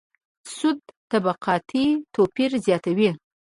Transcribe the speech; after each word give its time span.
سود 0.55 0.79
طبقاتي 1.11 1.85
توپیر 2.13 2.51
زیاتوي. 2.65 3.09